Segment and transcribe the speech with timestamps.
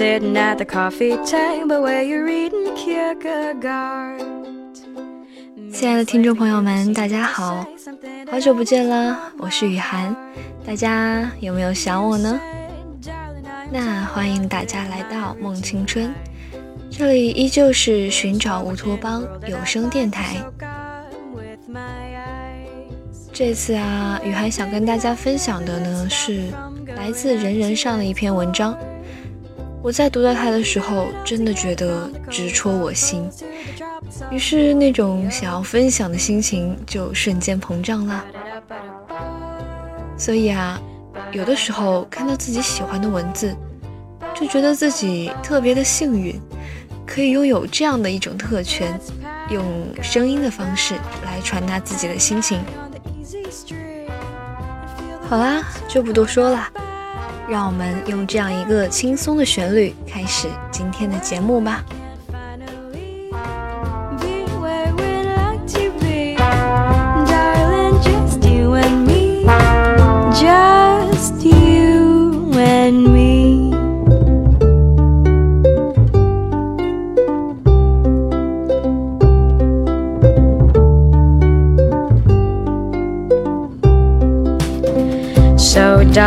[0.00, 4.24] sitting at the coffee table where you're reading Kierkegaard.
[5.70, 7.66] 亲爱的听众朋友们，大家好，
[8.30, 10.16] 好久不见啦，我是雨涵，
[10.66, 12.40] 大家有没有想我呢？
[13.70, 16.14] 那欢迎大家来到梦青春，
[16.90, 20.36] 这里依旧是寻找乌托邦有声电台。
[23.34, 26.44] 这次啊，雨涵想跟大家分享的呢是
[26.96, 28.74] 来自人人上的一篇文章。
[29.82, 33.28] 我在读到它的时候，真的觉得直戳我心，
[34.30, 38.24] 于是那种想要分享的心情就瞬间膨胀了。
[40.18, 40.78] 所以啊，
[41.32, 43.56] 有的时候看到自己喜欢的文字，
[44.34, 46.38] 就觉得自己特别的幸运，
[47.06, 49.00] 可以拥有这样的一种特权，
[49.48, 49.64] 用
[50.02, 52.60] 声音的方式来传达自己的心情。
[55.22, 56.68] 好啦，就不多说了。
[57.50, 61.84] 让我们用这样一个轻松的旋律开始今天的节目吧。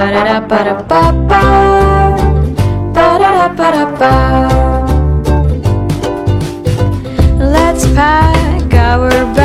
[0.00, 1.42] Ba-da-da-ba-da-ba-ba.
[2.96, 4.12] Ba-da-da-ba-da-ba.
[7.54, 9.39] Let's pack our bags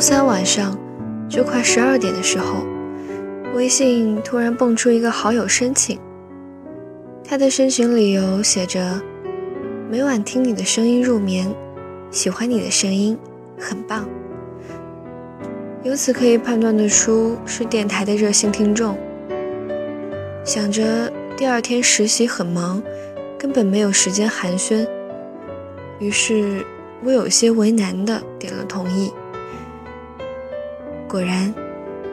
[0.00, 0.78] 周三晚上，
[1.28, 2.64] 就快十二点的时候，
[3.54, 6.00] 微信突然蹦出一个好友申请。
[7.22, 8.98] 他的申请理由写着
[9.92, 11.54] ：“每晚听你的声音入眠，
[12.10, 13.14] 喜欢你的声音，
[13.58, 14.08] 很棒。”
[15.84, 18.96] 由此可以判断得出是电台的热心听众。
[20.46, 22.82] 想着第二天实习很忙，
[23.38, 24.88] 根本没有时间寒暄，
[25.98, 26.64] 于是
[27.04, 29.12] 我有些为难的点了同意。
[31.10, 31.52] 果然，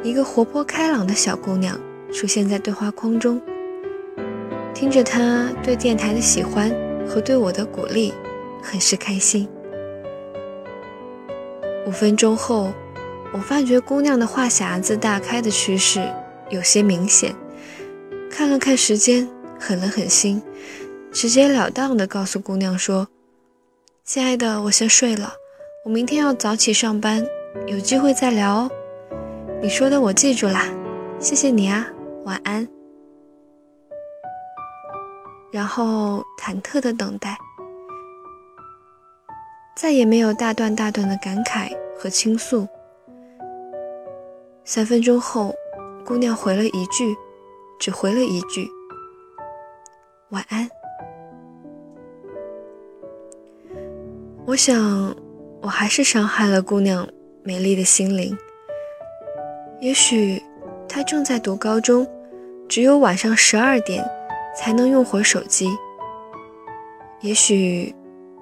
[0.01, 1.79] 一个活泼开朗的小姑娘
[2.11, 3.39] 出现在对话框中。
[4.73, 6.75] 听着她对电台的喜欢
[7.07, 8.11] 和对我的鼓励，
[8.59, 9.47] 很是开心。
[11.85, 12.73] 五分钟后，
[13.31, 16.11] 我发觉姑娘的话匣子大开的趋势
[16.49, 17.35] 有些明显。
[18.31, 19.29] 看了看时间，
[19.59, 20.41] 狠了狠心，
[21.11, 23.07] 直截了当地告诉姑娘说
[24.03, 25.33] ：“亲爱的，我先睡了，
[25.85, 27.23] 我明天要早起上班，
[27.67, 28.71] 有机会再聊哦。”
[29.59, 30.65] 你说的我记住啦，
[31.19, 31.87] 谢谢你啊，
[32.25, 32.65] 晚安。
[35.51, 37.35] 然后忐忑的等待，
[39.75, 42.67] 再也没有大段大段的感慨和倾诉。
[44.63, 45.55] 三分钟后，
[46.05, 47.17] 姑娘回了一句，
[47.79, 48.69] 只回了一句
[50.29, 50.69] ：“晚安。”
[54.45, 55.15] 我想，
[55.61, 57.07] 我还是伤害了姑娘
[57.43, 58.37] 美丽的心灵。
[59.79, 60.41] 也许
[60.89, 62.07] 他正在读高中，
[62.67, 64.03] 只有晚上十二点
[64.55, 65.69] 才能用会手机。
[67.21, 67.93] 也许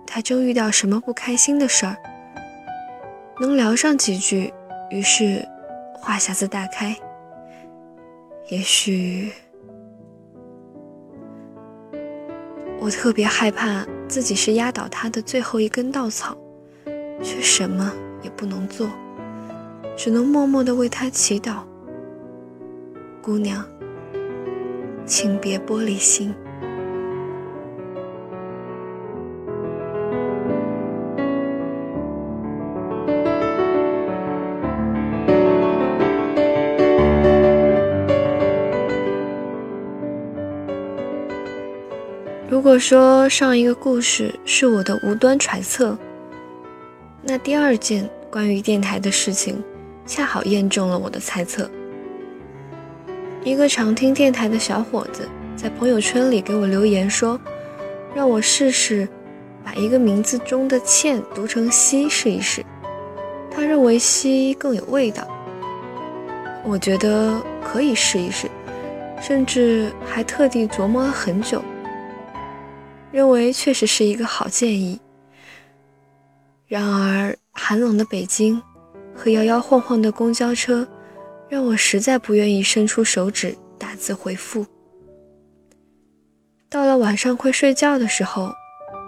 [0.07, 1.97] 他正遇到什么不开心的事儿，
[3.39, 4.53] 能聊上几句，
[4.89, 5.45] 于是
[5.93, 6.95] 话匣子大开。
[8.47, 9.31] 也许
[12.79, 16.37] 我特别害怕自己是压倒他的最后一根稻草，
[17.21, 17.91] 却什么
[18.21, 18.87] 也不能做，
[19.95, 21.59] 只能默默地为他祈祷。
[23.21, 23.65] 姑娘，
[25.05, 26.33] 请别玻璃心。
[42.47, 45.97] 如果说上一个故事是我的无端揣测，
[47.21, 49.63] 那第二件关于电台的事情，
[50.05, 51.69] 恰好验证了我的猜测。
[53.43, 57.39] 一个常听电台的小伙子在朋友圈里给我留言说，
[58.15, 59.07] 让我试试
[59.63, 62.65] 把一个名字中的“倩”读成“西”试一试。
[63.51, 65.27] 他认为“西”更有味道，
[66.63, 68.49] 我觉得可以试一试，
[69.21, 71.63] 甚至还特地琢磨了很久。
[73.11, 74.99] 认为确实是一个好建议。
[76.67, 78.61] 然而，寒冷的北京
[79.15, 80.87] 和摇摇晃晃的公交车，
[81.47, 84.65] 让我实在不愿意伸出手指打字回复。
[86.69, 88.51] 到了晚上快睡觉的时候，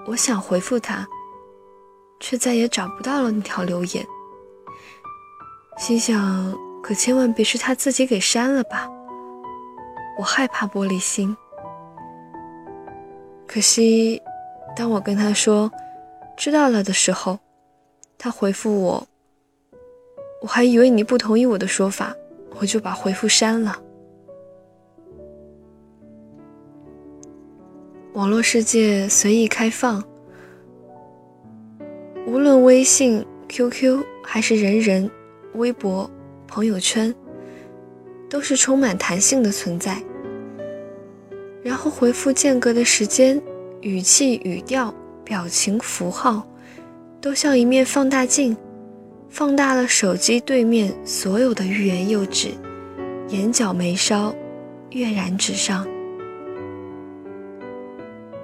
[0.07, 1.05] 我想回复他，
[2.21, 4.05] 却再也找不到了那条留言。
[5.77, 8.89] 心想，可千万别是他自己给删了吧，
[10.17, 11.35] 我害怕玻璃心。
[13.45, 14.21] 可惜，
[14.75, 15.69] 当我跟他说
[16.37, 17.37] 知道了的时候，
[18.17, 19.07] 他回复我，
[20.41, 22.15] 我还以为你不同意我的说法，
[22.59, 23.81] 我就把回复删了。
[28.13, 30.03] 网络世界随意开放，
[32.25, 35.09] 无论微信、QQ 还是人人、
[35.53, 36.09] 微博、
[36.47, 37.13] 朋友圈，
[38.29, 40.01] 都是充满弹性的存在。
[41.63, 43.41] 然后回复间隔的时间、
[43.81, 44.93] 语气、语调、
[45.23, 46.47] 表情符号，
[47.21, 48.57] 都像一面放大镜，
[49.37, 52.49] 放大了手机对面所有的欲言又止、
[53.27, 54.33] 眼角眉梢
[54.89, 55.87] 跃然纸上。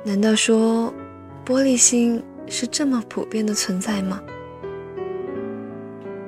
[0.03, 0.93] 难道说，
[1.43, 4.21] 玻璃心是这么普遍的存在吗？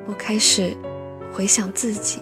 [0.08, 0.76] 我开始
[1.32, 2.20] 回想自己。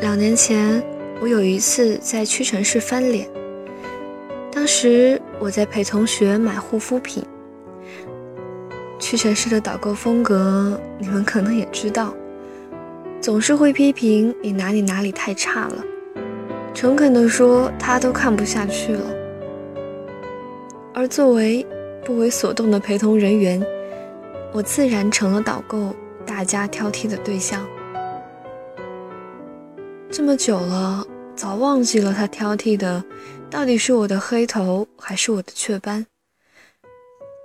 [0.00, 0.82] 两年前，
[1.20, 3.35] 我有一次在屈臣氏翻脸。
[4.66, 7.24] 当时我在陪同学买护肤品。
[8.98, 12.12] 屈臣氏的导购风格，你们可能也知道，
[13.20, 15.84] 总是会批评你哪里哪里太差了，
[16.74, 19.04] 诚恳地说他都看不下去了。
[20.92, 21.64] 而作为
[22.04, 23.64] 不为所动的陪同人员，
[24.52, 25.94] 我自然成了导购
[26.26, 27.64] 大家挑剔的对象。
[30.10, 33.04] 这么久了，早忘记了他挑剔的
[33.50, 36.06] 到底是我的黑头还是我的雀斑。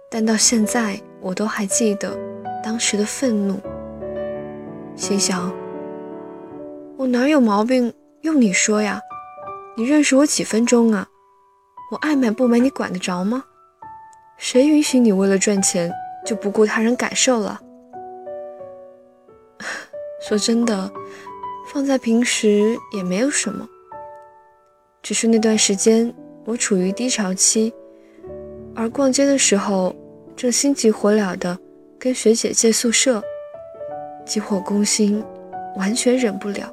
[0.10, 2.18] 但到现在，我都还记得
[2.64, 3.60] 当时的愤怒。
[4.96, 5.54] 心想：
[6.98, 7.94] 我哪有毛病？
[8.22, 9.00] 用你说呀？
[9.78, 11.08] 你认识我几分钟啊？
[11.92, 13.44] 我爱买不买，你管得着吗？
[14.38, 15.92] 谁允许你为了赚钱
[16.26, 17.62] 就不顾他人感受了？
[20.28, 20.92] 说真的。
[21.68, 23.66] 放在平时也没有什么，
[25.02, 26.14] 只是那段时间
[26.46, 27.74] 我处于低潮期，
[28.76, 29.96] 而逛街的时候
[30.36, 31.58] 正心急火燎的
[31.98, 33.22] 跟学姐借宿舍，
[34.26, 35.24] 急火攻心，
[35.76, 36.72] 完全忍不了。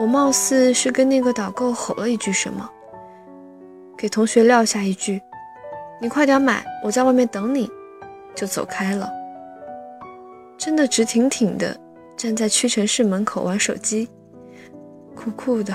[0.00, 2.68] 我貌似是跟那个导购吼了一句什么，
[3.96, 5.20] 给同学撂下一句
[6.02, 7.70] ：“你快点买，我在外面等你”，
[8.34, 9.10] 就走开了。
[10.58, 11.76] 真的直挺挺的。
[12.16, 14.08] 站在屈臣氏门口玩手机，
[15.14, 15.74] 酷酷的。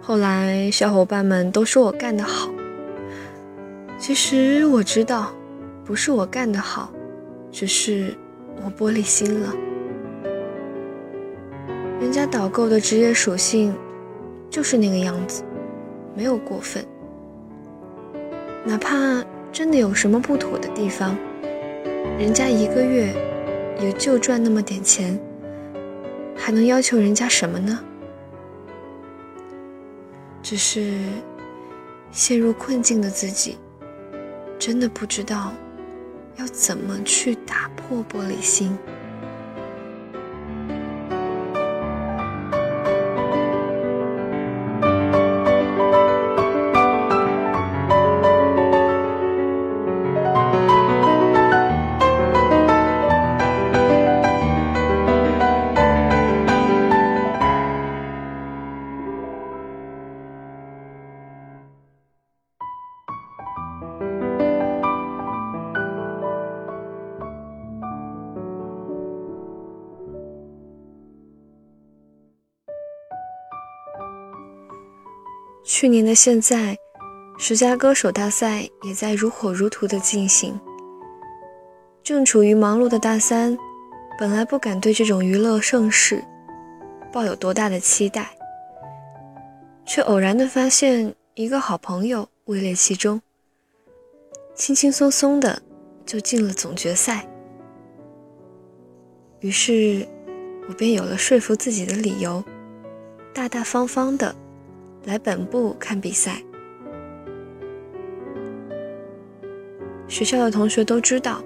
[0.00, 2.50] 后来小伙伴们都说我干得好，
[3.98, 5.32] 其实我知道，
[5.84, 6.92] 不是我干得好，
[7.50, 8.14] 只是
[8.64, 9.54] 我玻璃心了。
[12.00, 13.72] 人家导购的职业属性
[14.50, 15.44] 就是那个样子，
[16.16, 16.84] 没有过分。
[18.64, 21.16] 哪怕真的有什么不妥的地方。
[22.18, 23.14] 人家一个月
[23.80, 25.18] 也就赚那么点钱，
[26.44, 27.78] 还能要求人家什么呢？
[30.42, 30.98] 只是
[32.10, 33.58] 陷入困境的自己，
[34.58, 35.52] 真的不知道
[36.34, 38.76] 要怎么去打破玻璃心。
[75.74, 76.76] 去年的现在，
[77.38, 80.60] 十佳歌手大赛也在如火如荼的进行。
[82.02, 83.56] 正处于忙碌的大三，
[84.18, 86.22] 本来不敢对这种娱乐盛世
[87.10, 88.28] 抱有多大的期待，
[89.86, 93.22] 却偶然的发现一个好朋友位列其中，
[94.54, 95.62] 轻轻松松的
[96.04, 97.26] 就进了总决赛。
[99.40, 100.06] 于是，
[100.68, 102.44] 我便有了说服自己的理由，
[103.32, 104.36] 大大方方的
[105.04, 106.42] 来本部看比赛。
[110.08, 111.42] 学校的同学都知道，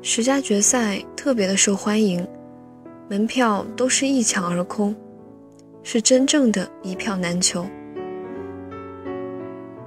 [0.00, 2.26] 十佳决赛特别的受欢迎，
[3.08, 4.96] 门票都是一抢而空，
[5.82, 7.66] 是真正的一票难求。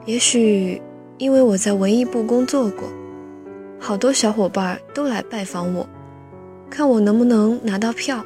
[0.06, 0.82] 也许
[1.18, 2.88] 因为我在文艺部工作过，
[3.80, 5.88] 好多小伙伴都来拜访我。
[6.70, 8.24] 看我能不能拿到票。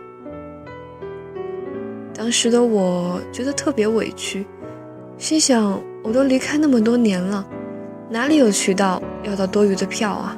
[2.14, 4.46] 当时的我觉得特别委屈，
[5.18, 7.48] 心想我都离开那么多年了，
[8.10, 10.38] 哪里有渠道要到多余的票啊？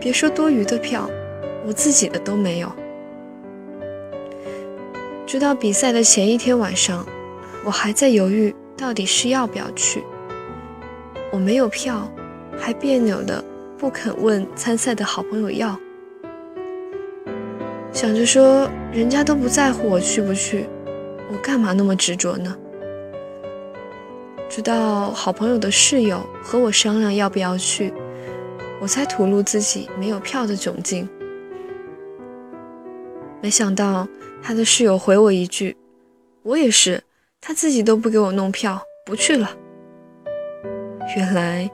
[0.00, 1.08] 别说多余的票，
[1.66, 2.72] 我自己的都没有。
[5.26, 7.06] 直到比赛的前一天晚上，
[7.64, 10.02] 我还在犹豫到底是要不要去。
[11.30, 12.10] 我没有票，
[12.58, 13.44] 还别扭的
[13.78, 15.78] 不肯问参赛的好朋友要。
[17.92, 20.66] 想着说，人家都不在乎我去不去，
[21.30, 22.56] 我干嘛那么执着呢？
[24.50, 27.94] 直到好朋友的室友和我商量要不要去，
[28.80, 31.08] 我才吐露自己没有票的窘境。
[33.40, 34.08] 没想到
[34.42, 35.76] 他的室友回我一句
[36.42, 37.00] ：“我也是，
[37.40, 39.56] 他自己都不给我弄票，不去了。”
[41.16, 41.70] 原来，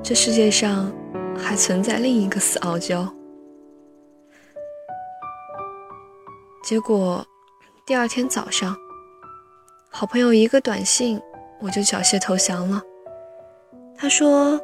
[0.00, 0.92] 这世界上
[1.36, 3.12] 还存在另一个死傲娇。
[6.62, 7.26] 结果，
[7.84, 8.76] 第二天早上，
[9.90, 11.20] 好朋友一个短信，
[11.60, 12.82] 我就缴械投降了。
[13.96, 14.60] 他说：“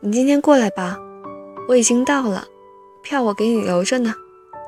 [0.00, 0.98] 你今天过来吧，
[1.68, 2.44] 我已经到了，
[3.02, 4.14] 票我给你留着呢，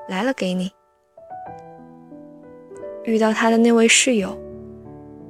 [0.09, 0.71] 来了给你。”
[3.05, 4.37] 遇到他的那位室友，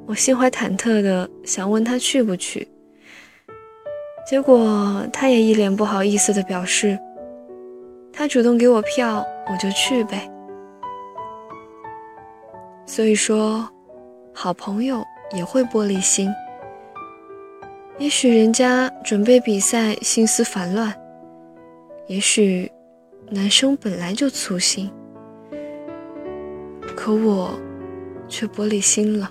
[0.07, 2.67] 我心怀忐忑的想问他去不去，
[4.27, 6.99] 结果他也一脸不好意思的表示
[8.13, 10.29] ：“他主动给我票，我就去呗。”
[12.85, 13.69] 所以说，
[14.35, 16.31] 好朋友也会玻璃心。
[17.99, 20.95] 也许人家准备比赛心思烦乱，
[22.07, 22.71] 也许
[23.31, 24.91] 男生本来就粗心，
[26.97, 27.59] 可我
[28.29, 29.31] 却玻璃心了。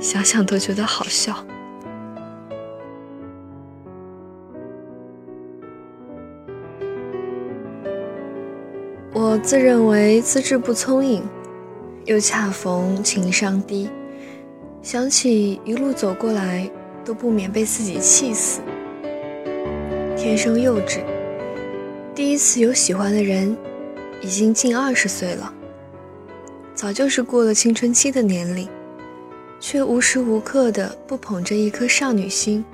[0.00, 1.44] 想想都觉得好笑。
[9.12, 11.22] 我自认为资质不聪颖。
[12.04, 13.90] 又恰逢情商低，
[14.86, 16.70] 想起一路走过来，
[17.04, 18.60] 都不免被自己气死。
[20.16, 21.00] 天生幼稚，
[22.14, 23.56] 第一次有喜欢的人，
[24.22, 25.52] 已经近二十岁了，
[26.72, 28.68] 早就是过了青春期的年龄，
[29.58, 32.64] 却无时无刻的不捧着一颗少女心，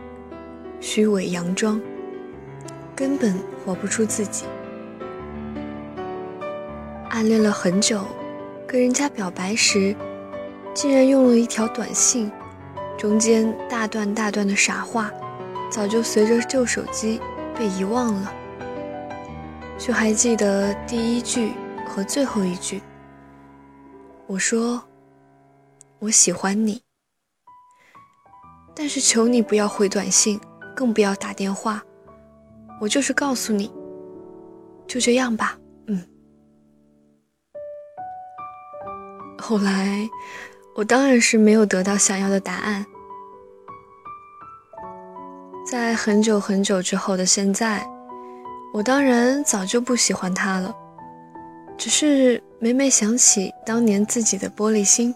[0.83, 1.81] 虚伪佯装，
[2.95, 4.45] 根本活不出自己。
[7.09, 8.05] 暗恋了很久。
[8.65, 9.95] 跟人家表白时，
[10.75, 12.31] 竟然用了一条短信，
[12.99, 15.13] 中间大段大段的傻话，
[15.71, 17.21] 早就随着旧手机
[17.57, 18.33] 被遗忘了，
[19.79, 21.53] 却还记得第一句
[21.87, 22.83] 和最后一句。
[24.27, 24.83] 我说
[26.01, 26.83] ：“我喜欢你，
[28.75, 30.41] 但是求你不要回短信，
[30.75, 31.83] 更不要打电话。
[32.81, 33.71] 我就是告诉你，
[34.87, 36.03] 就这样吧。”嗯
[39.39, 40.09] 后来，
[40.75, 42.85] 我当然是没有得到想要的答案。
[45.65, 47.87] 在很久很久之后的现在，
[48.73, 50.75] 我当然早就不喜欢他了，
[51.77, 55.15] 只是每每想起当年自己的玻璃心，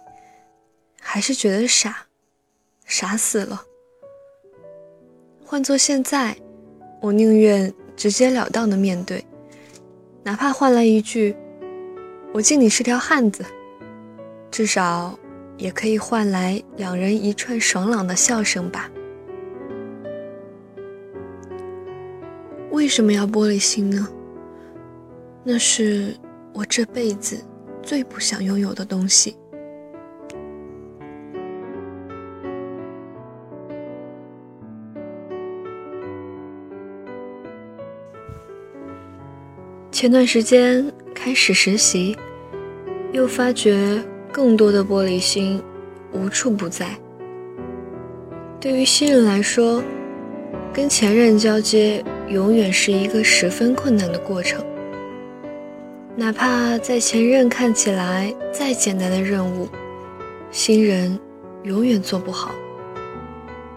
[1.01, 1.97] 还是觉得傻，
[2.85, 3.63] 傻死了。
[5.45, 6.37] 换做现在，
[7.01, 9.25] 我宁愿直截了当的面对，
[10.23, 11.37] 哪怕换来一句
[12.33, 13.45] “我敬你是条汉子”。
[14.51, 15.19] 至少，
[15.59, 18.91] 也可以换来两人一串爽朗的笑声吧。
[22.71, 24.07] 为什么要玻璃心呢？
[25.43, 26.15] 那是
[26.53, 27.43] 我这辈子
[27.83, 29.37] 最不想拥有的东西。
[39.91, 42.15] 前段时间开始实习，
[43.13, 44.05] 又发觉。
[44.37, 45.63] 更多的玻璃心
[46.13, 46.91] 无处不在，
[48.61, 49.83] 对于新人来说，
[50.75, 54.63] 跟前任交接永远是一个十分困难的过程。
[56.15, 59.71] 哪怕在前任看起来再简单的任务，
[60.51, 61.19] 新人
[61.63, 62.55] 永远做不好，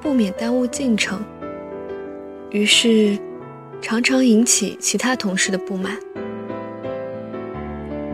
[0.01, 1.23] 不免耽误进程，
[2.49, 3.17] 于是
[3.81, 5.97] 常常引起其他同事的不满。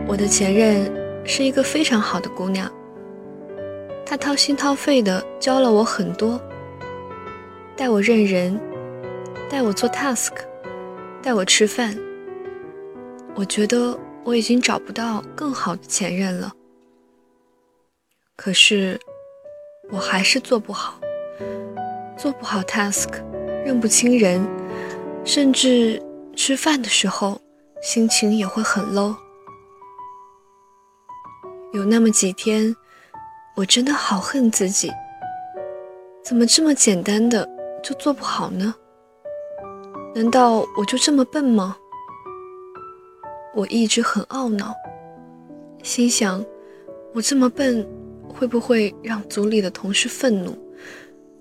[0.06, 0.88] 我的前任
[1.26, 2.70] 是一个非常好的姑娘，
[4.04, 6.40] 她掏心掏肺的教了我很多，
[7.76, 8.58] 带我认人，
[9.50, 10.32] 带我做 task，
[11.20, 11.96] 带我吃饭。
[13.34, 16.52] 我觉得我已经找不到更好的前任了，
[18.36, 18.98] 可是
[19.90, 20.98] 我还是做不好，
[22.16, 23.08] 做不好 task，
[23.64, 24.46] 认不清人，
[25.24, 26.00] 甚至
[26.34, 27.38] 吃饭的时候
[27.82, 29.14] 心情也会很 low。
[31.76, 32.74] 有那么几天，
[33.54, 34.90] 我真的好恨自己，
[36.24, 37.46] 怎么这么简单的
[37.82, 38.74] 就做不好呢？
[40.14, 41.76] 难道我就这么笨吗？
[43.54, 44.74] 我一直很懊恼，
[45.82, 46.42] 心想，
[47.12, 47.86] 我这么笨，
[48.26, 50.56] 会不会让组里的同事愤怒？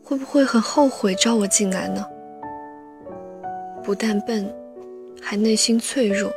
[0.03, 2.05] 会不会很后悔招我进来呢？
[3.81, 4.53] 不但笨，
[5.21, 6.29] 还内心脆弱，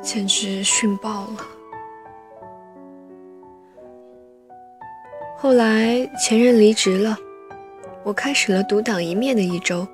[0.00, 1.55] 简直逊爆了。
[5.38, 7.14] 后来前任离职了，
[8.02, 9.86] 我开始了独当一面的一周。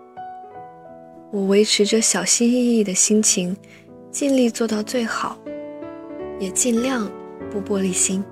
[1.33, 3.57] 我维持着小心翼翼的心情，
[4.09, 5.37] 尽力做到最好，
[6.39, 7.11] 也尽量
[7.51, 8.25] 不玻璃心。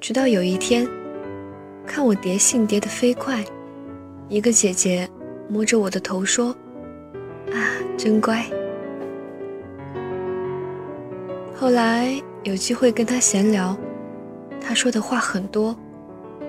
[0.00, 0.88] 直到有一天，
[1.86, 3.44] 看我叠信叠得飞快，
[4.28, 5.08] 一个姐姐
[5.48, 6.48] 摸着我的头说
[7.54, 7.56] ：“啊，
[7.96, 8.44] 真乖。”
[11.54, 13.78] 后来有机会跟她闲聊。
[14.64, 15.76] 他说的话很多，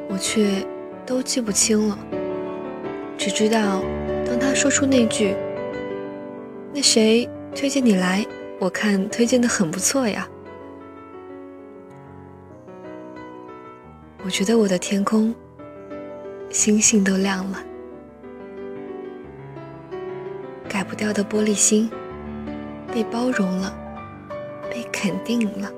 [0.10, 0.66] 我却
[1.06, 2.00] 都记不清了。
[3.18, 3.84] 只知道，
[4.26, 5.36] 当他说出那句
[6.74, 8.26] “那谁推荐你来？
[8.60, 10.28] 我看推荐的很不错呀。”
[14.24, 15.34] 我觉得我的天空，
[16.50, 17.62] 星星都亮了。
[20.70, 21.90] 改不掉的玻璃心，
[22.94, 23.76] 被包容了，
[24.70, 25.70] 被肯定了。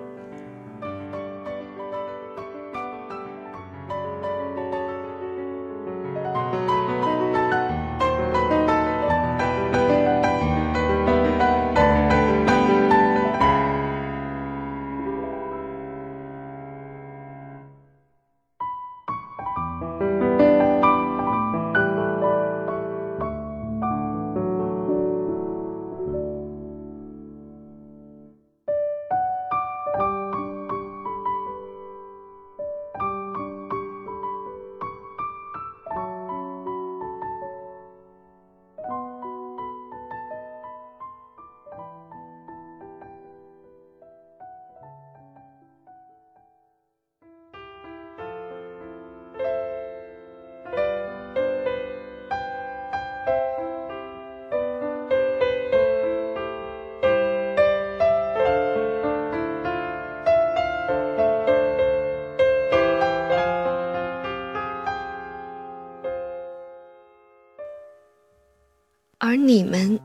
[69.36, 70.00] 而你们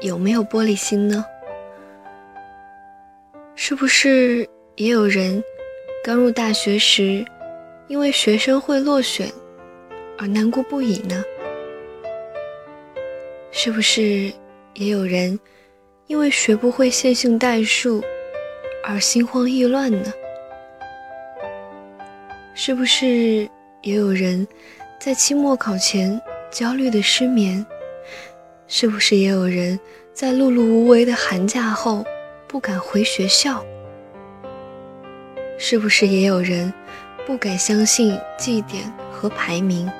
[0.00, 1.24] 有没有玻璃心呢？
[3.56, 5.42] 是不是也有人
[6.04, 7.26] 刚入大学时，
[7.88, 9.28] 因为学生会落选
[10.16, 11.24] 而难过不已呢？
[13.50, 14.32] 是不是
[14.74, 15.36] 也有人
[16.06, 18.00] 因为学不会线性代数
[18.84, 20.12] 而心慌意乱呢？
[22.54, 23.48] 是不是
[23.82, 24.46] 也有人
[25.00, 27.66] 在期末考前焦虑的失眠？
[28.72, 29.78] 是不是也有人
[30.14, 32.04] 在碌碌无为的寒假后
[32.46, 33.66] 不敢回学校？
[35.58, 36.72] 是不是也有人
[37.26, 39.90] 不敢相信绩点和排名？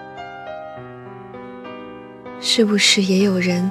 [2.40, 3.68] 是不是也有人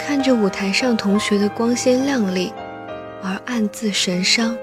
[0.00, 2.50] 看着舞台上同学的光鲜亮丽
[3.22, 4.56] 而暗自神伤？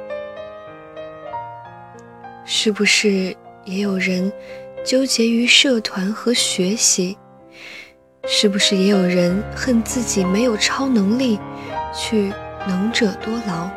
[2.45, 4.33] 是不是也有人
[4.83, 7.15] 纠结于社团和学习？
[8.27, 11.39] 是不是也有人恨自己没有超能力
[11.93, 12.31] 去
[12.67, 13.67] 能者多劳？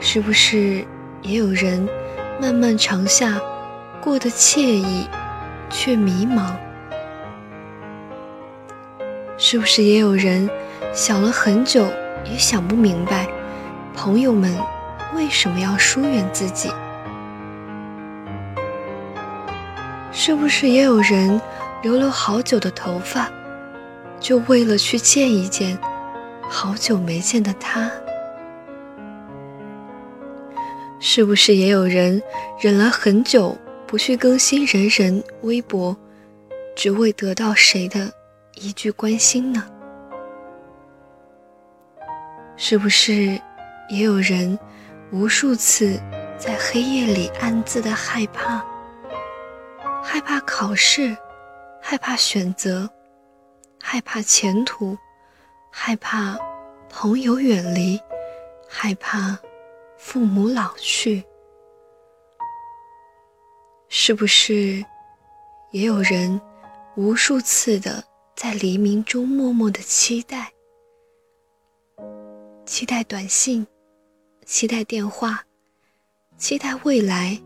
[0.00, 0.84] 是不是
[1.20, 1.86] 也有人
[2.40, 3.38] 漫漫长夏
[4.00, 5.06] 过得惬意
[5.68, 6.52] 却迷茫？
[9.36, 10.48] 是不是也有人
[10.94, 11.86] 想了很久
[12.24, 13.26] 也想不明白，
[13.94, 14.56] 朋友们
[15.14, 16.70] 为什么要疏远自己？
[20.28, 21.40] 是不是也有人
[21.82, 23.32] 留了好久的头发，
[24.20, 25.78] 就为了去见一见
[26.50, 27.90] 好久没见的他？
[31.00, 32.22] 是不是也有人
[32.60, 35.96] 忍了很久不去更新人人微博，
[36.76, 38.12] 只为得到谁的
[38.56, 39.64] 一句关心呢？
[42.54, 43.40] 是不是
[43.88, 44.58] 也有人
[45.10, 45.98] 无数次
[46.36, 48.62] 在黑夜里暗自的害怕？
[50.10, 51.14] 害怕考试，
[51.82, 52.88] 害怕选择，
[53.78, 54.96] 害怕前途，
[55.70, 56.34] 害怕
[56.88, 58.00] 朋友远离，
[58.66, 59.38] 害怕
[59.98, 61.22] 父母老去。
[63.90, 64.82] 是不是
[65.72, 66.40] 也有人
[66.96, 68.02] 无数次的
[68.34, 70.50] 在黎明中默默的期待？
[72.64, 73.66] 期待短信，
[74.46, 75.44] 期待电话，
[76.38, 77.38] 期待未来，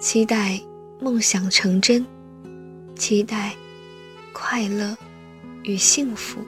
[0.00, 0.58] 期待。
[1.02, 2.06] 梦想成真，
[2.94, 3.52] 期待
[4.32, 4.96] 快乐
[5.64, 6.38] 与幸福。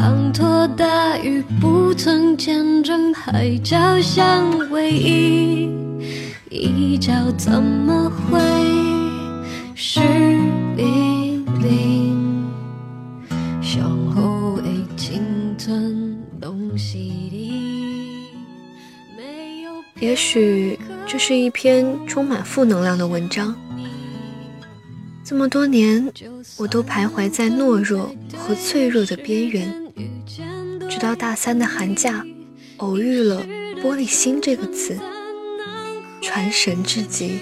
[0.00, 5.68] 滂沱大雨不曾见证海角相偎依，
[6.48, 8.40] 一角怎么会
[9.74, 10.00] 是
[10.74, 12.50] 冰冷？
[13.60, 15.20] 胸口的青
[15.58, 18.24] 春拢是你。
[19.14, 23.54] 没有也许这是一篇充满负能量的文章。
[25.22, 26.10] 这么多年，
[26.56, 29.72] 我都徘徊在懦弱和脆弱的边缘，
[30.88, 32.24] 直到大三的寒假，
[32.78, 33.44] 偶遇了
[33.82, 34.98] “玻璃心”这个词，
[36.20, 37.40] 传神至极。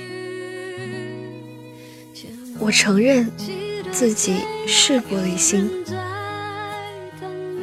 [2.58, 3.30] 我承认
[3.92, 5.70] 自己是玻璃心。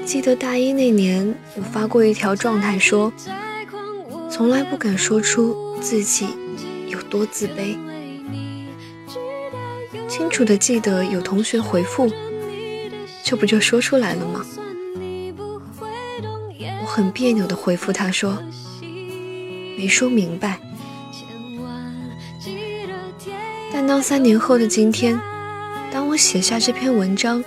[0.05, 3.11] 记得大一那年，我发过一条状态，说
[4.29, 6.27] 从来不敢说出自己
[6.87, 7.77] 有多自卑。
[10.07, 12.09] 清楚的记得有同学回复，
[13.23, 14.45] 这不就说出来了吗？
[16.95, 18.41] 很别扭的回复他说，
[19.77, 20.57] 没说明白。
[23.73, 25.19] 但当三年后的今天，
[25.91, 27.43] 当我写下这篇文章，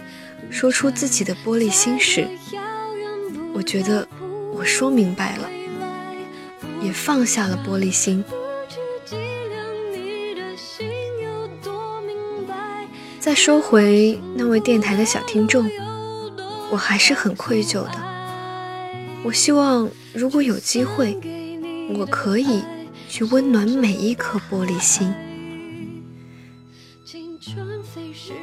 [0.51, 2.29] 说出自己的玻璃心时，
[3.55, 4.07] 我觉得
[4.53, 5.49] 我说明白了，
[6.83, 8.23] 也放下了玻璃心。
[13.19, 15.67] 再说回那位电台的小听众，
[16.71, 18.08] 我还是很愧疚的。
[19.29, 21.15] 我希望如果有机会，
[21.95, 22.63] 我可以
[23.11, 25.13] 去温暖每一颗玻璃心。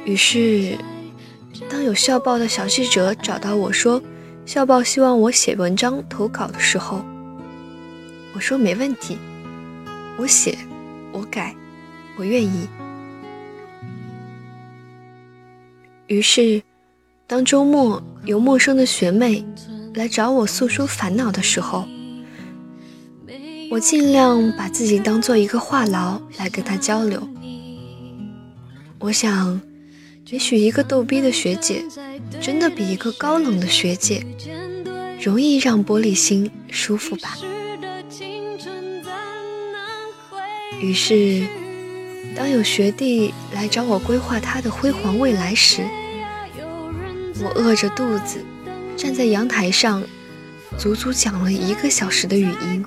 [0.04, 0.78] 于是，
[1.68, 4.00] 当有校报的小记者找到我说，
[4.44, 7.04] 校报希望我写文章投稿的时候，
[8.32, 9.18] 我说没问题，
[10.16, 10.56] 我写，
[11.10, 11.52] 我改，
[12.16, 12.68] 我愿意。
[16.06, 16.62] 于是，
[17.26, 19.44] 当周末有陌生的学妹
[19.96, 21.88] 来找我诉说烦恼的时候，
[23.70, 27.26] 我尽量把自己当做一个话痨来跟他交流。
[28.98, 29.58] 我想，
[30.28, 31.82] 也许一个逗逼的学姐，
[32.42, 34.22] 真的比一个高冷的学姐
[35.18, 37.34] 容易让玻璃心舒服吧。
[40.80, 41.42] 于是。
[42.36, 45.82] 当有学弟来找我规划他的辉煌未来时，
[47.42, 48.44] 我饿着肚子
[48.96, 50.02] 站在阳台上，
[50.78, 52.84] 足足讲了一个小时的语音。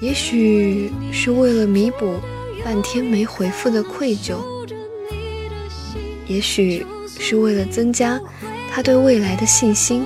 [0.00, 2.20] 也许是为了弥补
[2.64, 4.36] 半天没回复的愧疚，
[6.26, 6.86] 也许
[7.18, 8.20] 是为了增加
[8.70, 10.04] 他对未来的信心，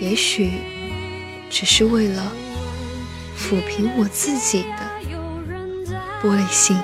[0.00, 0.52] 也许
[1.48, 2.32] 只是为了。
[3.36, 4.90] 抚平我自己的
[6.22, 6.76] 玻璃心。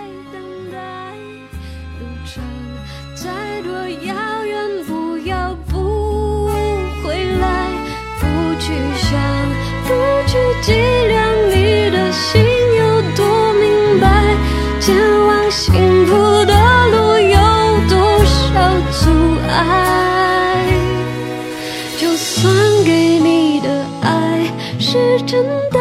[24.88, 25.80] 是真的。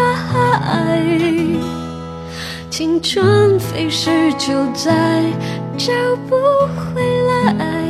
[0.68, 1.00] 爱，
[2.72, 5.22] 青春飞逝，就在
[5.78, 5.94] 找
[6.28, 6.36] 不
[6.76, 7.85] 回来。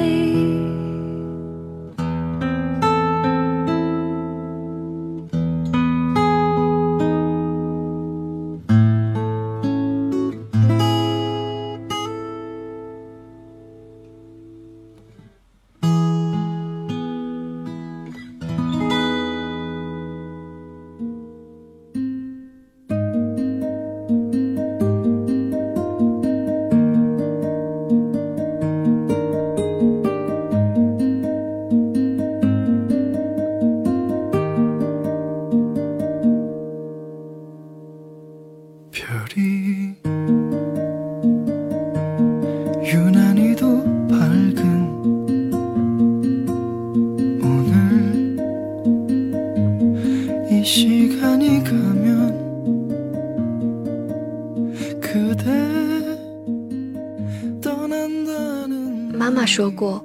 [59.85, 60.03] 过，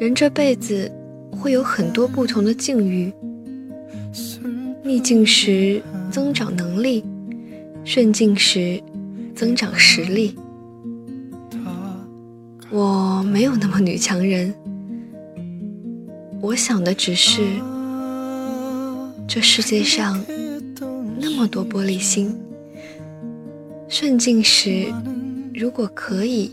[0.00, 0.90] 人这辈子
[1.30, 3.12] 会有很多不同的境遇，
[4.82, 5.80] 逆境时
[6.10, 7.04] 增长能力，
[7.84, 8.82] 顺境时
[9.36, 10.36] 增长实力。
[12.70, 14.52] 我没有那么女强人，
[16.42, 17.40] 我想的只是，
[19.28, 20.20] 这世界上
[21.20, 22.36] 那么多玻璃心，
[23.86, 24.92] 顺境时
[25.54, 26.50] 如果可以，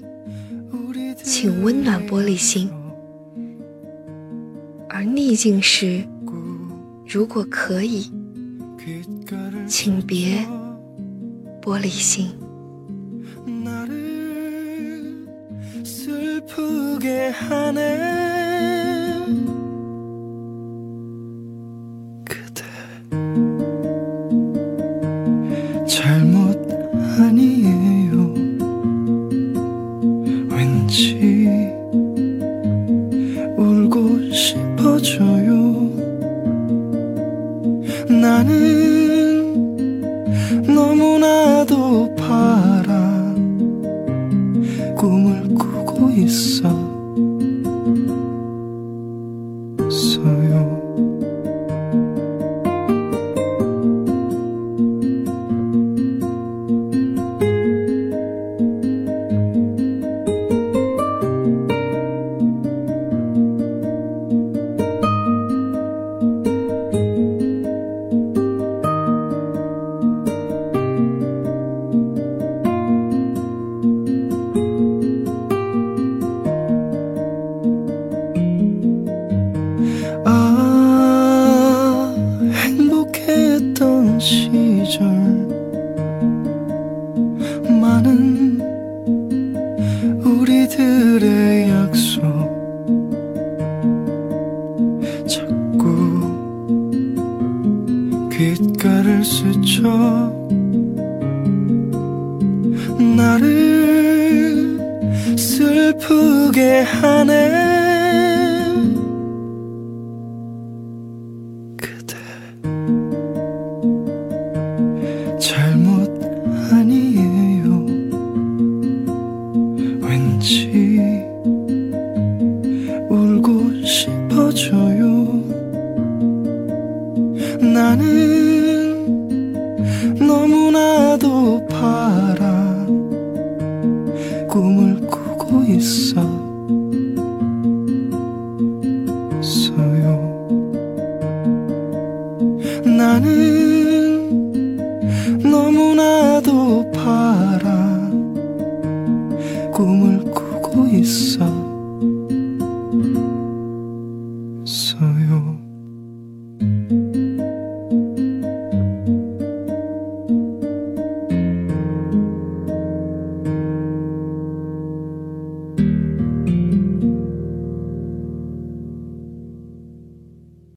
[1.28, 2.70] 请温暖玻璃心；
[4.88, 6.06] 而逆境时，
[7.08, 8.12] 如果可以，
[9.68, 10.46] 请别
[11.60, 12.30] 玻璃心。